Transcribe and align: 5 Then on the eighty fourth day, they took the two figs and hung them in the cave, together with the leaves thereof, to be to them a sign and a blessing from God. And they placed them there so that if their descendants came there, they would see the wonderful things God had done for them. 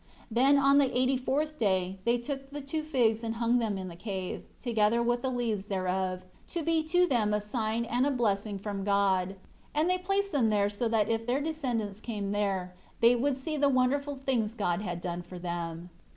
5 0.19 0.25
Then 0.31 0.57
on 0.57 0.79
the 0.79 0.97
eighty 0.97 1.15
fourth 1.15 1.59
day, 1.59 1.99
they 2.05 2.17
took 2.17 2.49
the 2.49 2.59
two 2.61 2.81
figs 2.81 3.23
and 3.23 3.35
hung 3.35 3.59
them 3.59 3.77
in 3.77 3.87
the 3.87 3.95
cave, 3.95 4.41
together 4.59 4.99
with 5.03 5.21
the 5.21 5.29
leaves 5.29 5.65
thereof, 5.65 6.23
to 6.47 6.63
be 6.63 6.81
to 6.85 7.05
them 7.05 7.35
a 7.35 7.39
sign 7.39 7.85
and 7.85 8.03
a 8.03 8.09
blessing 8.09 8.57
from 8.57 8.83
God. 8.83 9.35
And 9.75 9.87
they 9.87 9.99
placed 9.99 10.31
them 10.31 10.49
there 10.49 10.71
so 10.71 10.87
that 10.87 11.09
if 11.09 11.27
their 11.27 11.39
descendants 11.39 12.01
came 12.01 12.31
there, 12.31 12.73
they 12.99 13.15
would 13.15 13.35
see 13.37 13.57
the 13.57 13.69
wonderful 13.69 14.15
things 14.15 14.55
God 14.55 14.81
had 14.81 15.01
done 15.01 15.21
for 15.21 15.37
them. 15.37 15.91